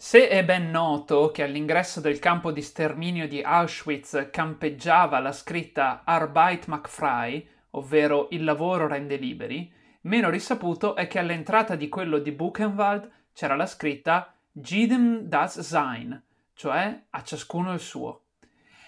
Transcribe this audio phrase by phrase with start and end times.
[0.00, 6.02] Se è ben noto che all'ingresso del campo di sterminio di Auschwitz campeggiava la scritta
[6.04, 9.68] Arbeit macht frei, ovvero il lavoro rende liberi,
[10.02, 16.22] meno risaputo è che all'entrata di quello di Buchenwald c'era la scritta Jedem das Sein,
[16.54, 18.26] cioè a ciascuno il suo.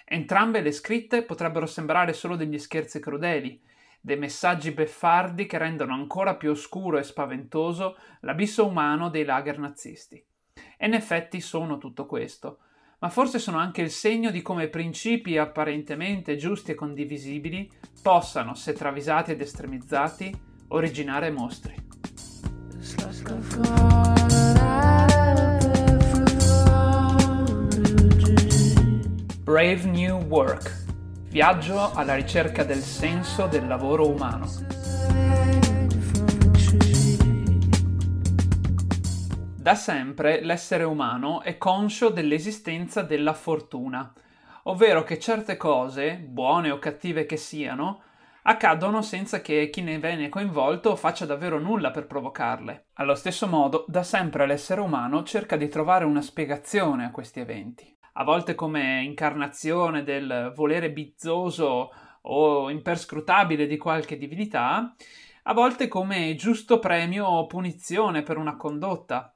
[0.05, 3.61] Entrambe le scritte potrebbero sembrare solo degli scherzi crudeli,
[4.01, 10.25] dei messaggi beffardi che rendono ancora più oscuro e spaventoso l'abisso umano dei lager nazisti.
[10.83, 12.61] E in effetti sono tutto questo,
[13.01, 17.70] ma forse sono anche il segno di come principi apparentemente giusti e condivisibili
[18.01, 20.34] possano, se travisati ed estremizzati,
[20.69, 21.75] originare mostri.
[29.42, 30.84] Brave New Work.
[31.28, 34.80] Viaggio alla ricerca del senso del lavoro umano.
[39.70, 44.12] Da sempre l'essere umano è conscio dell'esistenza della fortuna,
[44.65, 48.03] ovvero che certe cose, buone o cattive che siano,
[48.42, 52.86] accadono senza che chi ne viene coinvolto faccia davvero nulla per provocarle.
[52.95, 57.97] Allo stesso modo, da sempre l'essere umano cerca di trovare una spiegazione a questi eventi,
[58.14, 61.92] a volte come incarnazione del volere bizzoso
[62.23, 64.97] o imperscrutabile di qualche divinità,
[65.45, 69.33] a volte come giusto premio o punizione per una condotta,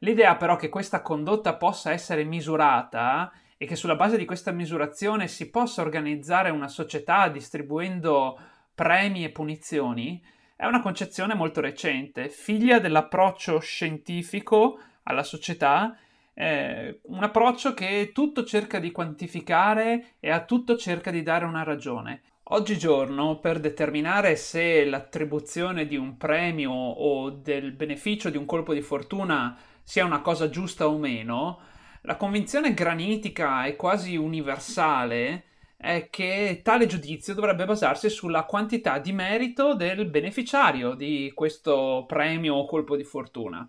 [0.00, 5.28] L'idea però che questa condotta possa essere misurata e che sulla base di questa misurazione
[5.28, 8.38] si possa organizzare una società distribuendo
[8.74, 10.22] premi e punizioni
[10.56, 15.96] è una concezione molto recente, figlia dell'approccio scientifico alla società,
[16.32, 21.62] eh, un approccio che tutto cerca di quantificare e a tutto cerca di dare una
[21.62, 22.22] ragione.
[22.44, 28.80] Oggigiorno, per determinare se l'attribuzione di un premio o del beneficio di un colpo di
[28.80, 31.60] fortuna sia una cosa giusta o meno,
[32.02, 35.44] la convinzione granitica e quasi universale
[35.76, 42.56] è che tale giudizio dovrebbe basarsi sulla quantità di merito del beneficiario di questo premio
[42.56, 43.68] o colpo di fortuna.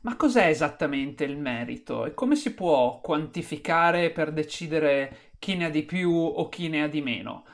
[0.00, 5.70] Ma cos'è esattamente il merito e come si può quantificare per decidere chi ne ha
[5.70, 7.44] di più o chi ne ha di meno?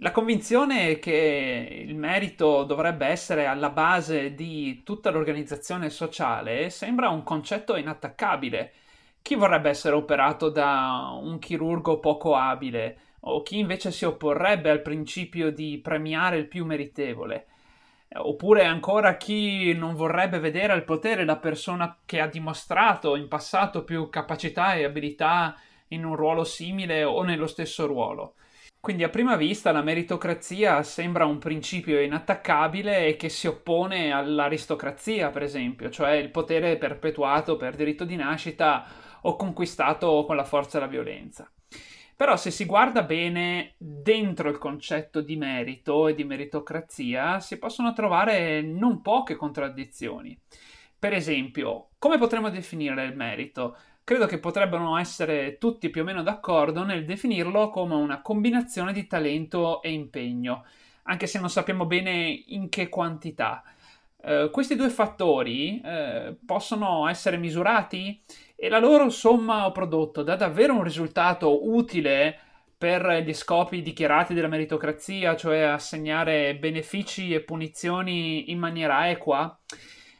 [0.00, 7.22] La convinzione che il merito dovrebbe essere alla base di tutta l'organizzazione sociale sembra un
[7.22, 8.72] concetto inattaccabile.
[9.22, 14.82] Chi vorrebbe essere operato da un chirurgo poco abile o chi invece si opporrebbe al
[14.82, 17.46] principio di premiare il più meritevole?
[18.16, 23.82] Oppure ancora chi non vorrebbe vedere al potere la persona che ha dimostrato in passato
[23.82, 25.56] più capacità e abilità
[25.88, 28.34] in un ruolo simile o nello stesso ruolo.
[28.86, 35.30] Quindi a prima vista la meritocrazia sembra un principio inattaccabile e che si oppone all'aristocrazia,
[35.30, 38.86] per esempio, cioè il potere perpetuato per diritto di nascita
[39.22, 41.50] o conquistato con la forza e la violenza.
[42.14, 47.92] Però se si guarda bene dentro il concetto di merito e di meritocrazia si possono
[47.92, 50.38] trovare non poche contraddizioni.
[50.96, 53.76] Per esempio, come potremmo definire il merito?
[54.06, 59.08] Credo che potrebbero essere tutti più o meno d'accordo nel definirlo come una combinazione di
[59.08, 60.64] talento e impegno,
[61.02, 63.64] anche se non sappiamo bene in che quantità.
[64.18, 68.22] Uh, questi due fattori uh, possono essere misurati
[68.54, 72.38] e la loro somma o prodotto dà davvero un risultato utile
[72.78, 79.58] per gli scopi dichiarati della meritocrazia, cioè assegnare benefici e punizioni in maniera equa?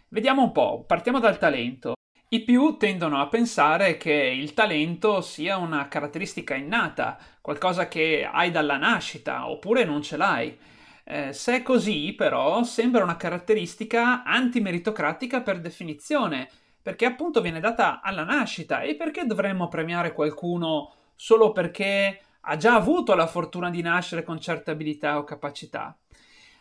[0.09, 1.96] Vediamo un po', partiamo dal talento.
[2.37, 8.51] I più tendono a pensare che il talento sia una caratteristica innata, qualcosa che hai
[8.51, 10.59] dalla nascita, oppure non ce l'hai.
[11.03, 16.51] Eh, se è così, però, sembra una caratteristica antimeritocratica per definizione,
[16.83, 18.83] perché appunto viene data alla nascita.
[18.83, 24.39] E perché dovremmo premiare qualcuno solo perché ha già avuto la fortuna di nascere con
[24.39, 25.97] certe abilità o capacità?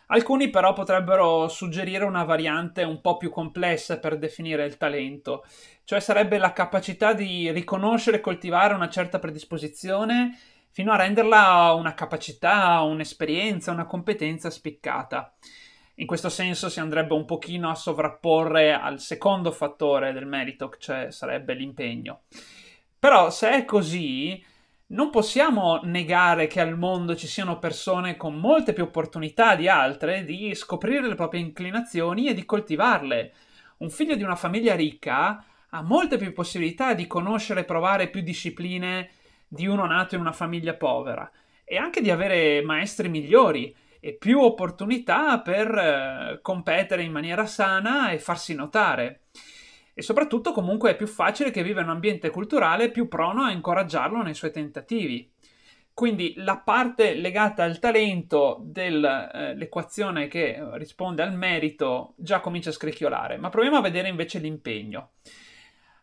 [0.08, 5.44] Alcuni però potrebbero suggerire una variante un po' più complessa per definire il talento,
[5.84, 10.38] cioè sarebbe la capacità di riconoscere e coltivare una certa predisposizione
[10.70, 15.34] fino a renderla una capacità, un'esperienza, una competenza spiccata.
[15.96, 21.10] In questo senso si andrebbe un pochino a sovrapporre al secondo fattore del merito, cioè
[21.10, 22.24] sarebbe l'impegno.
[22.98, 24.44] Però se è così,
[24.88, 30.24] non possiamo negare che al mondo ci siano persone con molte più opportunità di altre
[30.24, 33.32] di scoprire le proprie inclinazioni e di coltivarle.
[33.78, 38.20] Un figlio di una famiglia ricca ha molte più possibilità di conoscere e provare più
[38.20, 39.10] discipline
[39.48, 41.28] di uno nato in una famiglia povera
[41.64, 48.10] e anche di avere maestri migliori e più opportunità per eh, competere in maniera sana
[48.10, 49.25] e farsi notare.
[49.98, 53.50] E soprattutto comunque è più facile che viva in un ambiente culturale più prono a
[53.50, 55.32] incoraggiarlo nei suoi tentativi.
[55.94, 62.74] Quindi la parte legata al talento dell'equazione eh, che risponde al merito già comincia a
[62.74, 65.12] scricchiolare, ma proviamo a vedere invece l'impegno.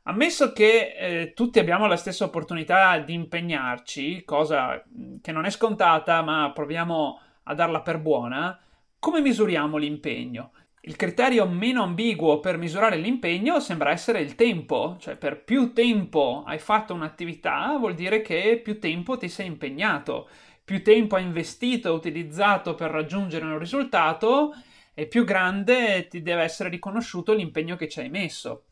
[0.05, 4.83] Ammesso che eh, tutti abbiamo la stessa opportunità di impegnarci, cosa
[5.21, 8.59] che non è scontata, ma proviamo a darla per buona,
[8.97, 10.53] come misuriamo l'impegno?
[10.85, 16.43] Il criterio meno ambiguo per misurare l'impegno sembra essere il tempo, cioè per più tempo
[16.45, 20.27] hai fatto un'attività vuol dire che più tempo ti sei impegnato,
[20.61, 24.51] più tempo hai investito e utilizzato per raggiungere un risultato
[24.93, 28.65] e più grande ti deve essere riconosciuto l'impegno che ci hai messo.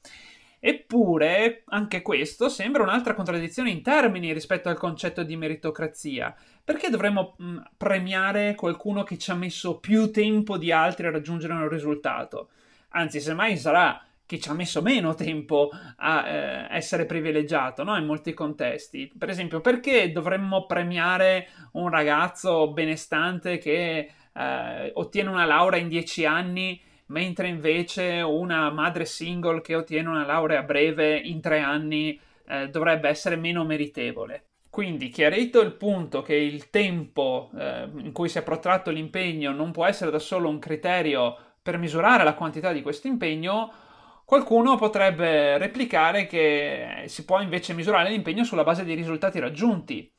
[0.63, 6.35] Eppure, anche questo sembra un'altra contraddizione in termini rispetto al concetto di meritocrazia.
[6.63, 11.53] Perché dovremmo mh, premiare qualcuno che ci ha messo più tempo di altri a raggiungere
[11.53, 12.49] un risultato?
[12.89, 17.97] Anzi, semmai sarà chi ci ha messo meno tempo a eh, essere privilegiato no?
[17.97, 19.11] in molti contesti.
[19.17, 26.23] Per esempio, perché dovremmo premiare un ragazzo benestante che eh, ottiene una laurea in dieci
[26.23, 26.79] anni
[27.11, 33.09] mentre invece una madre single che ottiene una laurea breve in tre anni eh, dovrebbe
[33.09, 34.45] essere meno meritevole.
[34.69, 39.71] Quindi, chiarito il punto che il tempo eh, in cui si è protratto l'impegno non
[39.71, 43.71] può essere da solo un criterio per misurare la quantità di questo impegno,
[44.23, 50.09] qualcuno potrebbe replicare che si può invece misurare l'impegno sulla base dei risultati raggiunti.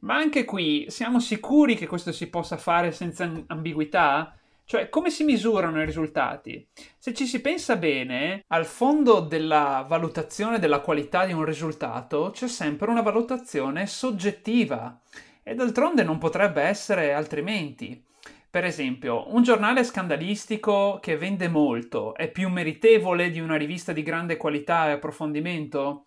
[0.00, 4.36] Ma anche qui siamo sicuri che questo si possa fare senza ambiguità?
[4.68, 6.66] Cioè, come si misurano i risultati?
[6.98, 12.48] Se ci si pensa bene, al fondo della valutazione della qualità di un risultato c'è
[12.48, 15.00] sempre una valutazione soggettiva
[15.44, 18.02] e d'altronde non potrebbe essere altrimenti.
[18.50, 24.02] Per esempio, un giornale scandalistico che vende molto è più meritevole di una rivista di
[24.02, 26.06] grande qualità e approfondimento?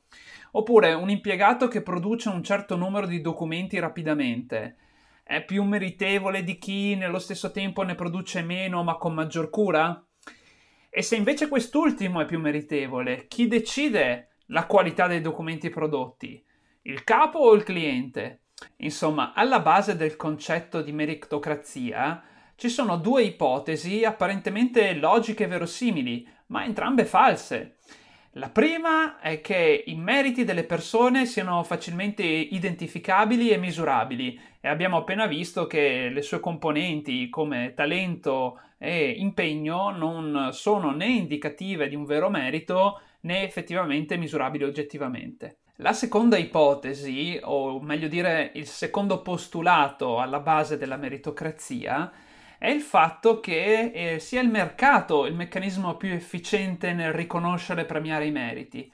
[0.52, 4.76] Oppure un impiegato che produce un certo numero di documenti rapidamente
[5.30, 10.04] è più meritevole di chi nello stesso tempo ne produce meno ma con maggior cura?
[10.90, 16.44] E se invece quest'ultimo è più meritevole, chi decide la qualità dei documenti prodotti?
[16.82, 18.46] Il capo o il cliente?
[18.78, 22.24] Insomma, alla base del concetto di meritocrazia
[22.56, 27.78] ci sono due ipotesi apparentemente logiche e verosimili, ma entrambe false.
[28.34, 34.98] La prima è che i meriti delle persone siano facilmente identificabili e misurabili e abbiamo
[34.98, 41.96] appena visto che le sue componenti come talento e impegno non sono né indicative di
[41.96, 45.58] un vero merito né effettivamente misurabili oggettivamente.
[45.78, 52.12] La seconda ipotesi, o meglio dire il secondo postulato alla base della meritocrazia,
[52.60, 57.86] è il fatto che eh, sia il mercato il meccanismo più efficiente nel riconoscere e
[57.86, 58.92] premiare i meriti.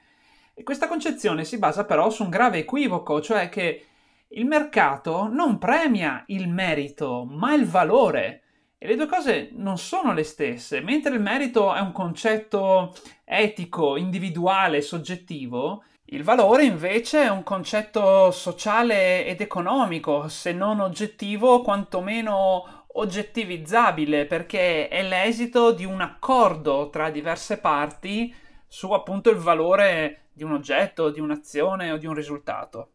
[0.54, 3.86] E questa concezione si basa però su un grave equivoco, cioè che
[4.28, 8.42] il mercato non premia il merito, ma il valore.
[8.78, 10.80] E le due cose non sono le stesse.
[10.80, 18.30] Mentre il merito è un concetto etico, individuale, soggettivo, il valore invece è un concetto
[18.30, 27.10] sociale ed economico, se non oggettivo, quantomeno oggettivizzabile, perché è l'esito di un accordo tra
[27.10, 28.34] diverse parti
[28.66, 32.90] su appunto il valore di un oggetto, di un'azione o di un risultato.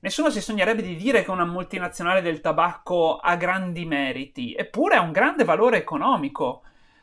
[0.00, 5.00] Nessuno si sognerebbe di dire che una multinazionale del tabacco ha grandi meriti, eppure ha
[5.00, 6.62] un grande valore economico.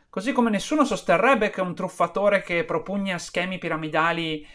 [0.09, 4.45] Così come nessuno sosterrebbe che un truffatore che propugna schemi piramidali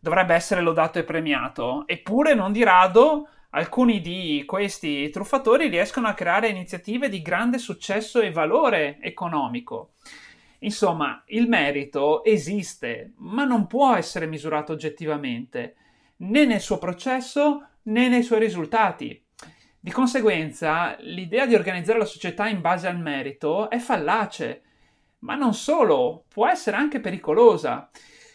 [0.00, 6.14] dovrebbe essere lodato e premiato, eppure non di rado alcuni di questi truffatori riescono a
[6.14, 9.94] creare iniziative di grande successo e valore economico.
[10.60, 15.76] Insomma, il merito esiste, ma non può essere misurato oggettivamente,
[16.18, 19.22] né nel suo processo né nei suoi risultati.
[19.78, 24.62] Di conseguenza, l'idea di organizzare la società in base al merito è fallace,
[25.20, 27.88] ma non solo, può essere anche pericolosa,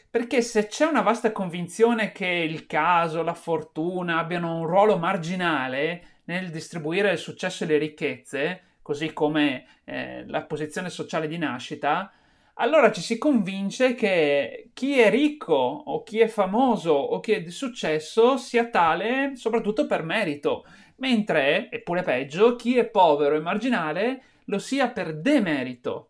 [0.09, 6.21] perché se c'è una vasta convinzione che il caso, la fortuna abbiano un ruolo marginale
[6.25, 12.11] nel distribuire il successo e le ricchezze, così come eh, la posizione sociale di nascita,
[12.55, 17.41] allora ci si convince che chi è ricco o chi è famoso o chi è
[17.41, 20.65] di successo sia tale soprattutto per merito,
[20.97, 26.09] mentre, eppure peggio, chi è povero e marginale lo sia per demerito.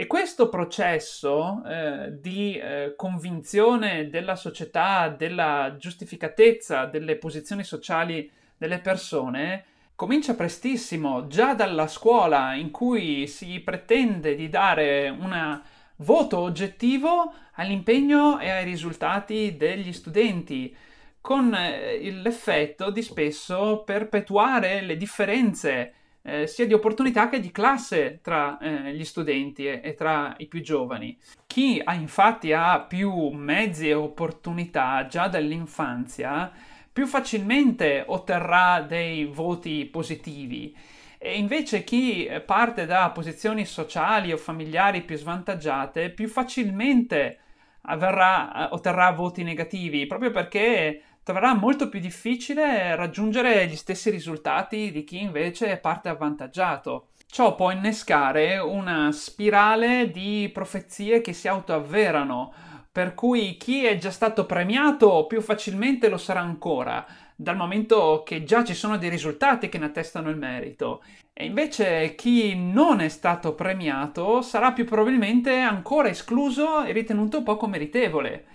[0.00, 8.78] E questo processo eh, di eh, convinzione della società, della giustificatezza delle posizioni sociali delle
[8.78, 9.62] persone,
[9.94, 15.62] comincia prestissimo, già dalla scuola in cui si pretende di dare una
[15.96, 20.74] voto oggettivo all'impegno e ai risultati degli studenti,
[21.20, 28.20] con eh, l'effetto di spesso perpetuare le differenze eh, sia di opportunità che di classe
[28.22, 31.16] tra eh, gli studenti e, e, tra i più giovani.
[31.46, 36.52] Chi ha, infatti ha più mezzi e opportunità già dall'infanzia,
[36.92, 40.76] più facilmente otterrà dei voti positivi.
[41.18, 47.38] E invece chi parte da posizioni sociali o familiari più svantaggiate, più facilmente
[47.82, 55.04] avverrà, otterrà voti negativi, proprio perché troverà molto più difficile raggiungere gli stessi risultati di
[55.04, 57.10] chi invece parte avvantaggiato.
[57.24, 62.52] Ciò può innescare una spirale di profezie che si autoavverano,
[62.90, 67.06] per cui chi è già stato premiato più facilmente lo sarà ancora,
[67.36, 71.00] dal momento che già ci sono dei risultati che ne attestano il merito.
[71.32, 77.68] E invece chi non è stato premiato sarà più probabilmente ancora escluso e ritenuto poco
[77.68, 78.46] meritevole.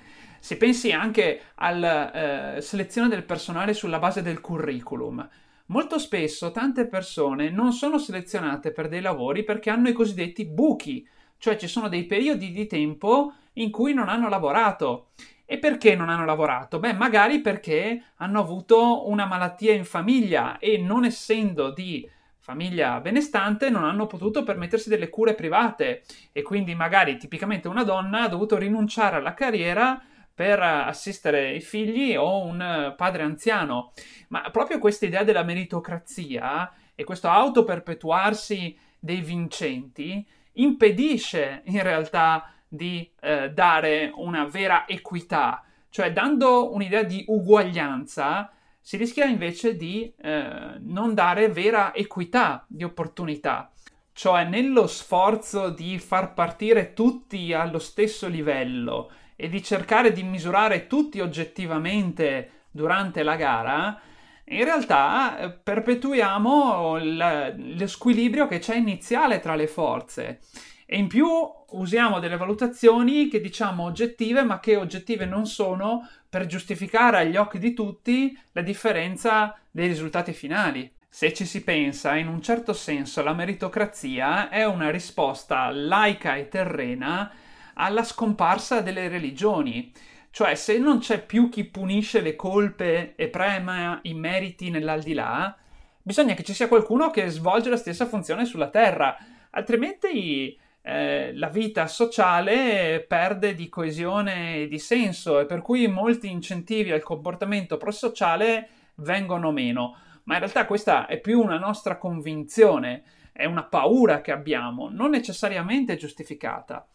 [0.45, 5.27] Si pensi anche alla eh, selezione del personale sulla base del curriculum.
[5.69, 11.03] Molto spesso tante persone non sono selezionate per dei lavori perché hanno i cosiddetti buchi,
[11.39, 15.07] cioè ci sono dei periodi di tempo in cui non hanno lavorato.
[15.45, 16.77] E perché non hanno lavorato?
[16.77, 23.71] Beh, magari perché hanno avuto una malattia in famiglia e non essendo di famiglia benestante
[23.71, 28.55] non hanno potuto permettersi delle cure private e quindi magari tipicamente una donna ha dovuto
[28.57, 29.99] rinunciare alla carriera
[30.35, 33.93] per assistere i figli o un padre anziano.
[34.27, 43.09] Ma proprio questa idea della meritocrazia e questo autoperpetuarsi dei vincenti impedisce in realtà di
[43.21, 48.51] eh, dare una vera equità, cioè dando un'idea di uguaglianza
[48.81, 53.71] si rischia invece di eh, non dare vera equità di opportunità.
[54.13, 60.87] Cioè nello sforzo di far partire tutti allo stesso livello e di cercare di misurare
[60.87, 63.99] tutti oggettivamente durante la gara,
[64.47, 70.39] in realtà eh, perpetuiamo lo squilibrio che c'è iniziale tra le forze
[70.85, 71.27] e in più
[71.71, 77.57] usiamo delle valutazioni che diciamo oggettive ma che oggettive non sono per giustificare agli occhi
[77.57, 80.93] di tutti la differenza dei risultati finali.
[81.09, 86.49] Se ci si pensa, in un certo senso la meritocrazia è una risposta laica e
[86.49, 87.31] terrena
[87.75, 89.91] alla scomparsa delle religioni.
[90.29, 95.55] Cioè, se non c'è più chi punisce le colpe e prema i meriti nell'aldilà,
[96.01, 99.15] bisogna che ci sia qualcuno che svolge la stessa funzione sulla Terra,
[99.51, 106.29] altrimenti eh, la vita sociale perde di coesione e di senso e per cui molti
[106.29, 109.97] incentivi al comportamento prosociale vengono meno.
[110.25, 115.09] Ma in realtà questa è più una nostra convinzione, è una paura che abbiamo, non
[115.09, 116.85] necessariamente giustificata.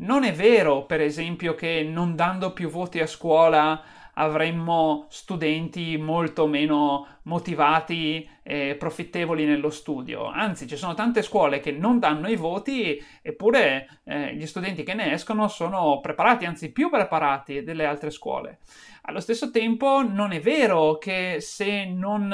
[0.00, 3.82] Non è vero, per esempio, che non dando più voti a scuola
[4.14, 10.26] avremmo studenti molto meno motivati e profittevoli nello studio.
[10.26, 14.94] Anzi, ci sono tante scuole che non danno i voti, eppure eh, gli studenti che
[14.94, 18.58] ne escono sono preparati, anzi più preparati delle altre scuole.
[19.02, 22.32] Allo stesso tempo, non è vero che se non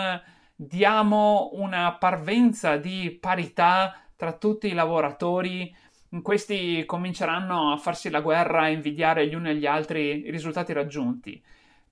[0.55, 5.75] diamo una parvenza di parità tra tutti i lavoratori,
[6.23, 11.43] questi cominceranno a farsi la guerra e invidiare gli uni agli altri i risultati raggiunti.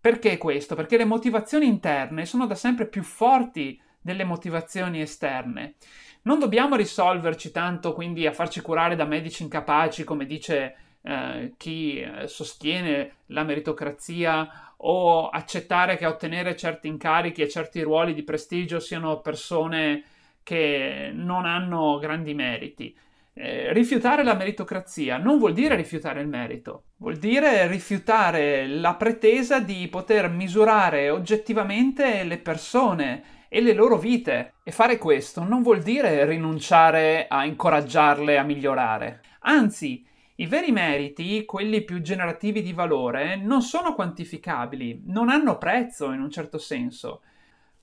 [0.01, 0.75] Perché questo?
[0.75, 5.75] Perché le motivazioni interne sono da sempre più forti delle motivazioni esterne.
[6.23, 12.01] Non dobbiamo risolverci tanto quindi a farci curare da medici incapaci, come dice eh, chi
[12.01, 18.81] eh, sostiene la meritocrazia, o accettare che ottenere certi incarichi e certi ruoli di prestigio
[18.81, 20.03] siano persone
[20.43, 22.97] che non hanno grandi meriti.
[23.35, 29.59] Eh, rifiutare la meritocrazia non vuol dire rifiutare il merito, vuol dire rifiutare la pretesa
[29.59, 34.55] di poter misurare oggettivamente le persone e le loro vite.
[34.63, 39.21] E fare questo non vuol dire rinunciare a incoraggiarle a migliorare.
[39.41, 46.13] Anzi, i veri meriti, quelli più generativi di valore, non sono quantificabili, non hanno prezzo
[46.13, 47.23] in un certo senso.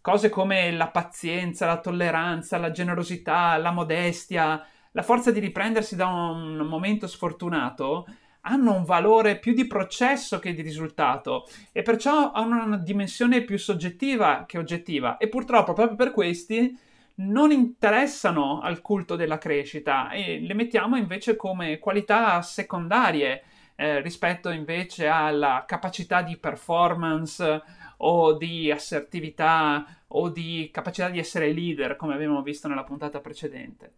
[0.01, 6.07] Cose come la pazienza, la tolleranza, la generosità, la modestia, la forza di riprendersi da
[6.07, 8.05] un momento sfortunato
[8.41, 13.57] hanno un valore più di processo che di risultato e perciò hanno una dimensione più
[13.57, 16.77] soggettiva che oggettiva e purtroppo proprio per questi
[17.15, 23.43] non interessano al culto della crescita e le mettiamo invece come qualità secondarie
[23.75, 27.61] eh, rispetto invece alla capacità di performance
[27.97, 33.93] o di assertività o di capacità di essere leader come abbiamo visto nella puntata precedente.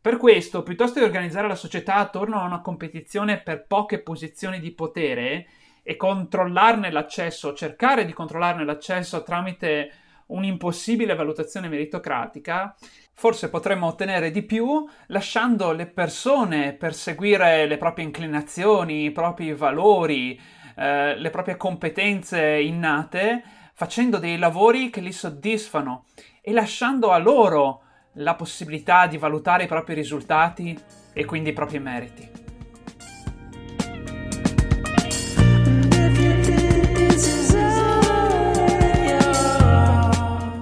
[0.00, 4.70] Per questo, piuttosto che organizzare la società attorno a una competizione per poche posizioni di
[4.70, 5.46] potere
[5.82, 9.90] e controllarne l'accesso, cercare di controllarne l'accesso tramite
[10.26, 12.76] un'impossibile valutazione meritocratica,
[13.12, 20.38] forse potremmo ottenere di più lasciando le persone perseguire le proprie inclinazioni, i propri valori,
[20.76, 23.42] eh, le proprie competenze innate,
[23.74, 26.04] facendo dei lavori che li soddisfano
[26.40, 27.82] e lasciando a loro
[28.18, 30.78] la possibilità di valutare i propri risultati
[31.12, 32.30] e quindi i propri meriti.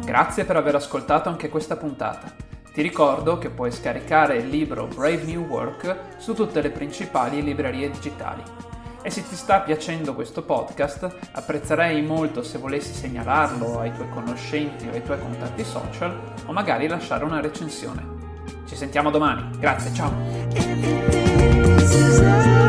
[0.05, 2.33] Grazie per aver ascoltato anche questa puntata.
[2.73, 7.91] Ti ricordo che puoi scaricare il libro Brave New Work su tutte le principali librerie
[7.91, 8.43] digitali.
[9.07, 14.89] E se ti sta piacendo questo podcast, apprezzerei molto se volessi segnalarlo ai tuoi conoscenti
[14.89, 18.05] o ai tuoi contatti social o magari lasciare una recensione.
[18.67, 19.49] Ci sentiamo domani.
[19.61, 19.93] Grazie,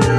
[0.03, 0.15] ciao!